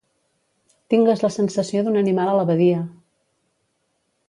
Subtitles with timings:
[0.93, 2.83] Tingues la sensació d'un animal a la badia!